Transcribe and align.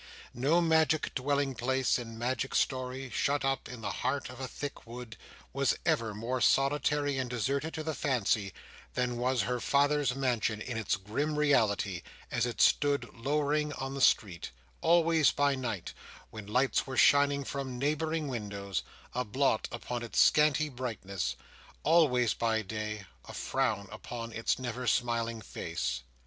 No 0.33 0.61
magic 0.61 1.13
dwelling 1.13 1.53
place 1.53 1.99
in 1.99 2.17
magic 2.17 2.55
story, 2.55 3.11
shut 3.11 3.45
up 3.45 3.69
in 3.69 3.81
the 3.81 3.91
heart 4.01 4.31
of 4.31 4.39
a 4.39 4.47
thick 4.47 4.87
wood, 4.87 5.15
was 5.53 5.75
ever 5.85 6.15
more 6.15 6.41
solitary 6.41 7.19
and 7.19 7.29
deserted 7.29 7.75
to 7.75 7.83
the 7.83 7.93
fancy, 7.93 8.51
than 8.95 9.17
was 9.17 9.43
her 9.43 9.59
father's 9.59 10.15
mansion 10.15 10.59
in 10.59 10.75
its 10.75 10.95
grim 10.95 11.37
reality, 11.37 12.01
as 12.31 12.47
it 12.47 12.59
stood 12.61 13.07
lowering 13.13 13.73
on 13.73 13.93
the 13.93 14.01
street: 14.01 14.49
always 14.81 15.31
by 15.31 15.53
night, 15.53 15.93
when 16.31 16.47
lights 16.47 16.87
were 16.87 16.97
shining 16.97 17.43
from 17.43 17.77
neighbouring 17.77 18.27
windows, 18.27 18.81
a 19.13 19.23
blot 19.23 19.67
upon 19.71 20.01
its 20.01 20.19
scanty 20.19 20.67
brightness; 20.67 21.35
always 21.83 22.33
by 22.33 22.63
day, 22.63 23.05
a 23.25 23.33
frown 23.33 23.87
upon 23.91 24.33
its 24.33 24.57
never 24.57 24.87
smiling 24.87 25.41
face. 25.41 26.01